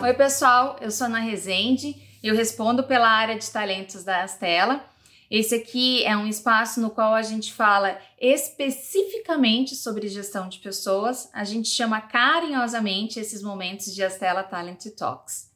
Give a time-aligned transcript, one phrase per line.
[0.00, 4.88] Oi, pessoal, eu sou Ana Rezende, eu respondo pela área de talentos da Astela.
[5.28, 11.28] Esse aqui é um espaço no qual a gente fala especificamente sobre gestão de pessoas.
[11.32, 15.50] A gente chama carinhosamente esses momentos de Astela Talent Talks.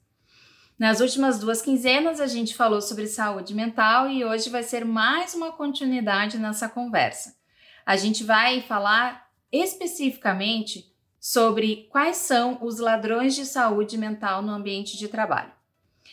[0.77, 5.35] Nas últimas duas quinzenas a gente falou sobre saúde mental e hoje vai ser mais
[5.35, 7.37] uma continuidade nessa conversa.
[7.87, 10.92] A gente vai falar especificamente
[11.23, 15.53] sobre quais são os ladrões de saúde mental no ambiente de trabalho.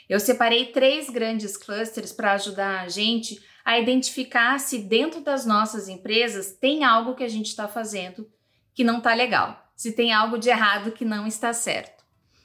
[0.08, 5.90] Eu separei três grandes clusters para ajudar a gente a identificar se dentro das nossas
[5.90, 8.30] empresas tem algo que a gente está fazendo
[8.72, 12.03] que não está legal, se tem algo de errado que não está certo.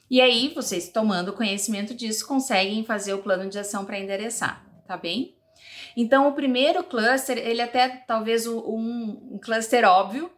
[0.09, 4.97] E aí, vocês tomando conhecimento disso, conseguem fazer o plano de ação para endereçar, tá
[4.97, 5.35] bem?
[5.95, 8.57] Então, o primeiro cluster, ele é até talvez um,
[9.33, 10.31] um cluster óbvio,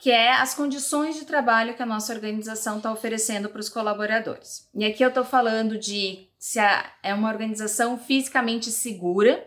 [0.00, 4.66] que é as condições de trabalho que a nossa organização está oferecendo para os colaboradores.
[4.74, 6.58] E aqui eu estou falando de se
[7.02, 9.46] é uma organização fisicamente segura,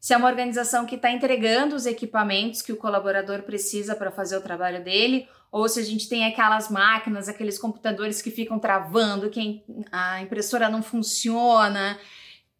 [0.00, 4.38] se é uma organização que está entregando os equipamentos que o colaborador precisa para fazer
[4.38, 9.28] o trabalho dele, ou se a gente tem aquelas máquinas, aqueles computadores que ficam travando,
[9.28, 11.98] que a impressora não funciona,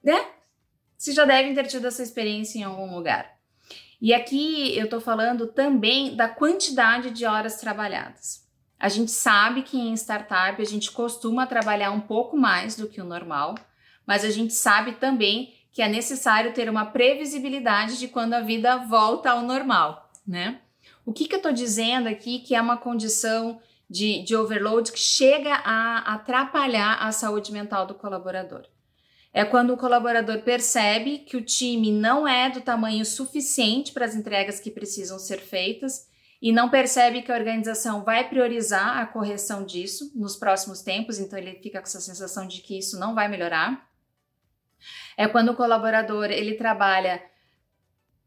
[0.02, 0.26] né?
[0.96, 3.34] Vocês já devem ter tido essa experiência em algum lugar.
[4.04, 8.46] E aqui eu estou falando também da quantidade de horas trabalhadas.
[8.78, 13.00] A gente sabe que em startup a gente costuma trabalhar um pouco mais do que
[13.00, 13.54] o normal,
[14.06, 18.76] mas a gente sabe também que é necessário ter uma previsibilidade de quando a vida
[18.76, 20.60] volta ao normal, né?
[21.06, 24.98] O que, que eu estou dizendo aqui que é uma condição de, de overload que
[24.98, 28.66] chega a atrapalhar a saúde mental do colaborador?
[29.36, 34.14] É quando o colaborador percebe que o time não é do tamanho suficiente para as
[34.14, 36.08] entregas que precisam ser feitas
[36.40, 41.36] e não percebe que a organização vai priorizar a correção disso nos próximos tempos, então
[41.36, 43.90] ele fica com essa sensação de que isso não vai melhorar.
[45.16, 47.20] É quando o colaborador ele trabalha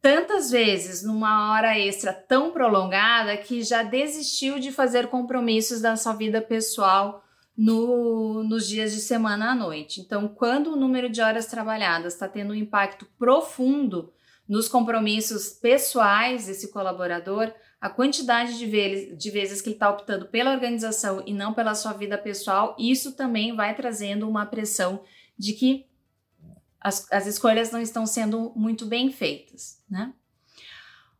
[0.02, 6.14] tantas vezes numa hora extra tão prolongada que já desistiu de fazer compromissos da sua
[6.14, 7.24] vida pessoal
[7.58, 10.00] no, nos dias de semana à noite.
[10.00, 14.14] Então, quando o número de horas trabalhadas está tendo um impacto profundo
[14.48, 17.52] nos compromissos pessoais desse colaborador,
[17.82, 21.76] a quantidade de, vezes, de vezes que ele está optando pela organização e não pela
[21.76, 25.02] sua vida pessoal, isso também vai trazendo uma pressão
[25.38, 25.86] de que
[26.80, 30.14] as, as escolhas não estão sendo muito bem feitas, né?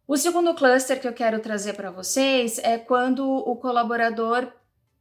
[0.08, 4.50] O segundo cluster que eu quero trazer para vocês é quando o colaborador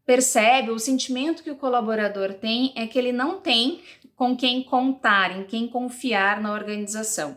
[0.07, 3.83] percebe, o sentimento que o colaborador tem é que ele não tem
[4.15, 7.37] com quem contar, em quem confiar na organização.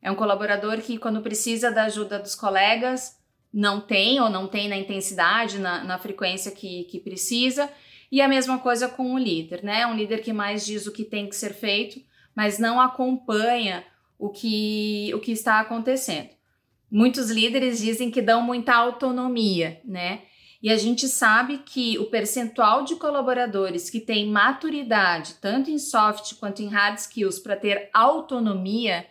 [0.00, 3.18] É um colaborador que, quando precisa da ajuda dos colegas,
[3.52, 7.70] não tem ou não tem na intensidade, na, na frequência que, que precisa.
[8.10, 9.86] E a mesma coisa com o líder, né?
[9.86, 12.00] Um líder que mais diz o que tem que ser feito,
[12.34, 13.84] mas não acompanha
[14.18, 16.30] o que, o que está acontecendo.
[16.90, 20.22] Muitos líderes dizem que dão muita autonomia, né?
[20.64, 26.36] E a gente sabe que o percentual de colaboradores que tem maturidade, tanto em soft
[26.36, 29.06] quanto em hard skills, para ter autonomia,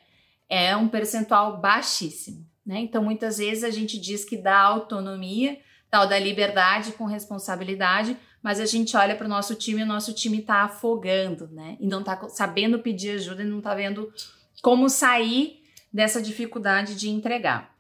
[0.50, 2.44] é um percentual baixíssimo.
[2.66, 2.80] Né?
[2.80, 5.60] Então, muitas vezes a gente diz que dá autonomia,
[5.92, 9.88] tal da liberdade com responsabilidade, mas a gente olha para o nosso time e o
[9.88, 11.78] nosso time está afogando, né?
[11.80, 14.12] E não está sabendo pedir ajuda e não está vendo
[14.60, 15.62] como sair
[15.94, 17.76] dessa dificuldade de entregar.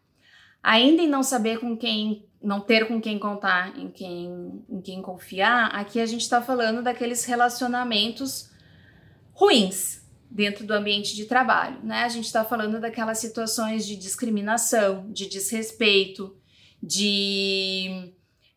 [0.61, 5.01] Ainda em não saber com quem não ter com quem contar, em quem, em quem
[5.01, 8.51] confiar, aqui a gente está falando daqueles relacionamentos
[9.31, 12.03] ruins dentro do ambiente de trabalho, né?
[12.03, 16.35] A gente está falando daquelas situações de discriminação, de desrespeito,
[16.81, 18.13] de,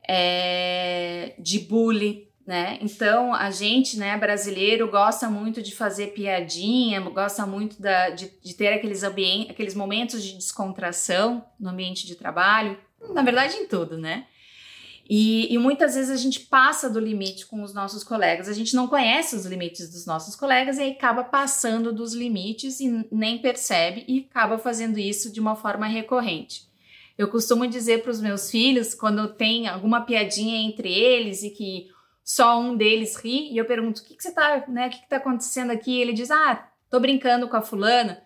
[0.08, 2.78] é, de bullying, né?
[2.80, 8.54] Então a gente, né, brasileiro, gosta muito de fazer piadinha, gosta muito da, de, de
[8.54, 12.78] ter aqueles, aqueles momentos de descontração no ambiente de trabalho
[13.12, 14.26] na verdade em tudo, né?
[15.08, 18.74] E, e, muitas vezes a gente passa do limite com os nossos colegas, a gente
[18.74, 23.38] não conhece os limites dos nossos colegas e aí acaba passando dos limites e nem
[23.38, 26.64] percebe e acaba fazendo isso de uma forma recorrente.
[27.16, 31.86] Eu costumo dizer para os meus filhos, quando tem alguma piadinha entre eles e que
[32.24, 34.88] só um deles ri, e eu pergunto: o que, que você tá, né?
[34.88, 35.92] O que, que tá acontecendo aqui?
[35.92, 38.20] E ele diz: Ah, tô brincando com a fulana.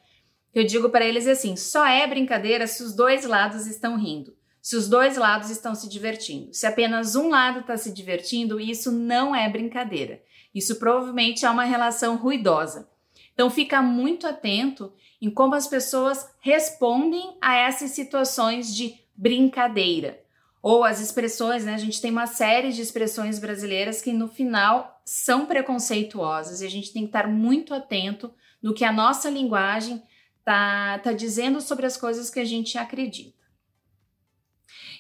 [0.55, 4.77] Eu digo para eles assim: só é brincadeira se os dois lados estão rindo se
[4.77, 6.53] os dois lados estão se divertindo.
[6.53, 10.23] Se apenas um lado está se divertindo, isso não é brincadeira.
[10.55, 12.89] Isso provavelmente é uma relação ruidosa.
[13.33, 20.21] Então fica muito atento em como as pessoas respondem a essas situações de brincadeira.
[20.63, 21.75] Ou as expressões, né?
[21.75, 26.71] A gente tem uma série de expressões brasileiras que no final são preconceituosas e a
[26.71, 28.31] gente tem que estar muito atento
[28.63, 30.03] no que a nossa linguagem
[30.45, 33.40] tá, tá dizendo sobre as coisas que a gente acredita.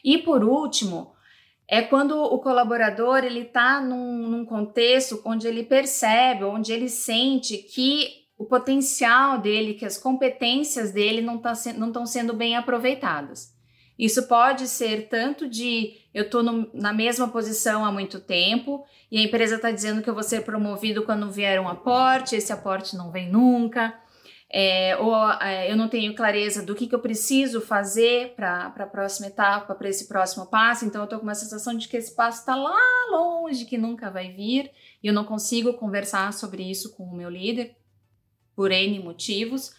[0.04, 1.12] E por último,
[1.68, 7.58] é quando o colaborador ele está num, num contexto onde ele percebe, onde ele sente
[7.58, 13.54] que o potencial dele, que as competências dele não tá estão sendo bem aproveitadas.
[13.98, 16.42] Isso pode ser tanto de eu estou
[16.72, 18.82] na mesma posição há muito tempo
[19.12, 22.50] e a empresa está dizendo que eu vou ser promovido quando vier um aporte, esse
[22.50, 23.94] aporte não vem nunca,
[24.52, 28.86] é, ou é, eu não tenho clareza do que, que eu preciso fazer para a
[28.86, 32.14] próxima etapa, para esse próximo passo, então eu estou com uma sensação de que esse
[32.14, 32.76] passo está lá
[33.10, 34.70] longe, que nunca vai vir,
[35.02, 37.76] e eu não consigo conversar sobre isso com o meu líder
[38.56, 39.72] por N motivos.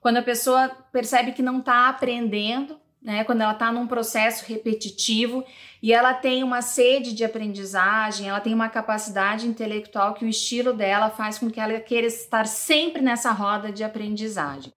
[0.00, 3.24] Quando a pessoa percebe que não está aprendendo, né?
[3.24, 5.44] Quando ela está num processo repetitivo
[5.82, 10.72] e ela tem uma sede de aprendizagem, ela tem uma capacidade intelectual que o estilo
[10.72, 14.72] dela faz com que ela queira estar sempre nessa roda de aprendizagem.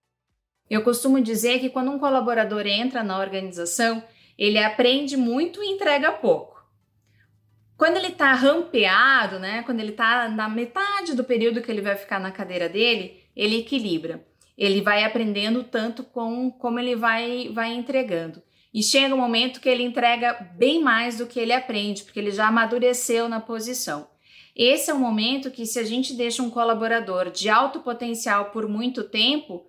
[0.70, 4.02] Eu costumo dizer que quando um colaborador entra na organização,
[4.38, 6.54] ele aprende muito e entrega pouco.
[7.76, 9.62] Quando ele está rampeado, né?
[9.64, 13.58] Quando ele está na metade do período que ele vai ficar na cadeira dele, ele
[13.58, 14.24] equilibra
[14.56, 18.42] ele vai aprendendo tanto com como ele vai, vai entregando.
[18.72, 22.32] E chega um momento que ele entrega bem mais do que ele aprende, porque ele
[22.32, 24.08] já amadureceu na posição.
[24.54, 28.68] Esse é um momento que, se a gente deixa um colaborador de alto potencial por
[28.68, 29.66] muito tempo,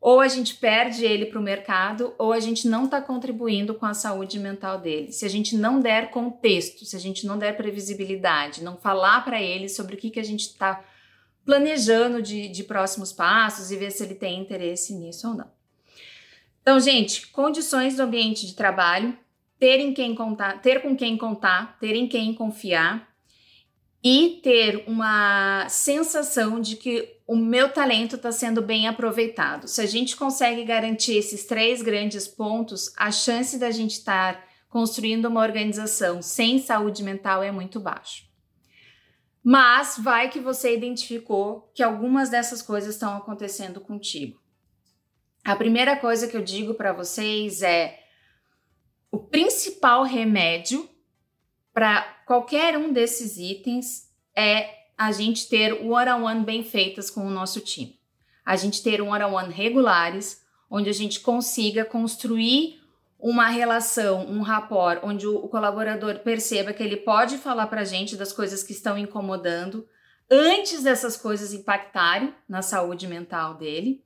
[0.00, 3.86] ou a gente perde ele para o mercado, ou a gente não está contribuindo com
[3.86, 5.12] a saúde mental dele.
[5.12, 9.42] Se a gente não der contexto, se a gente não der previsibilidade, não falar para
[9.42, 10.84] ele sobre o que, que a gente está
[11.48, 15.50] planejando de, de próximos passos e ver se ele tem interesse nisso ou não.
[16.60, 19.16] Então, gente, condições do ambiente de trabalho,
[19.58, 23.08] ter, em quem contar, ter com quem contar, ter em quem confiar
[24.04, 29.68] e ter uma sensação de que o meu talento está sendo bem aproveitado.
[29.68, 35.24] Se a gente consegue garantir esses três grandes pontos, a chance da gente estar construindo
[35.24, 38.27] uma organização sem saúde mental é muito baixa.
[39.50, 44.38] Mas vai que você identificou que algumas dessas coisas estão acontecendo contigo.
[45.42, 47.98] A primeira coisa que eu digo para vocês é
[49.10, 50.86] o principal remédio
[51.72, 54.68] para qualquer um desses itens é
[54.98, 57.98] a gente ter one-on-one bem feitas com o nosso time.
[58.44, 62.82] A gente ter um one-on-one regulares, onde a gente consiga construir
[63.18, 68.16] uma relação, um rapport, onde o, colaborador perceba que ele pode falar para a gente
[68.16, 69.86] das coisas que estão incomodando
[70.30, 74.04] antes dessas coisas impactarem na saúde mental dele.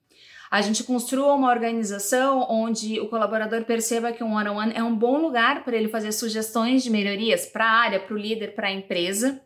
[0.51, 4.83] A gente construa uma organização onde o colaborador perceba que um one-on-one -on -one é
[4.83, 8.55] um bom lugar para ele fazer sugestões de melhorias para a área, para o líder,
[8.55, 9.43] para a empresa,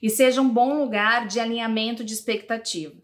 [0.00, 2.94] e seja um bom lugar de alinhamento de expectativa.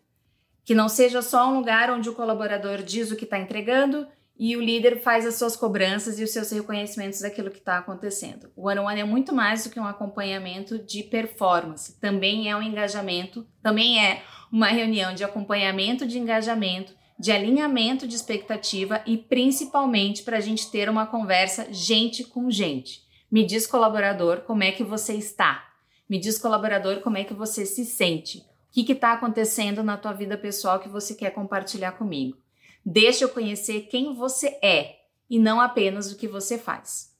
[0.65, 4.07] Que não seja só um lugar onde o colaborador diz o que está entregando
[4.39, 8.51] e o líder faz as suas cobranças e os seus reconhecimentos daquilo que está acontecendo.
[8.57, 12.57] O One on One é muito mais do que um acompanhamento de performance, também é
[12.57, 19.17] um engajamento, também é uma reunião de acompanhamento de engajamento, de alinhamento de expectativa e
[19.17, 23.03] principalmente para a gente ter uma conversa gente com gente.
[23.31, 25.69] Me diz, colaborador, como é que você está?
[26.09, 28.39] Me diz, colaborador, como é que você se sente?
[28.39, 32.37] O que está acontecendo na tua vida pessoal que você quer compartilhar comigo?
[32.85, 34.97] Deixa eu conhecer quem você é
[35.31, 37.13] e não apenas o que você faz.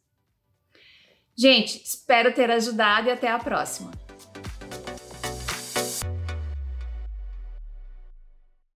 [1.35, 3.91] Gente, espero ter ajudado e até a próxima.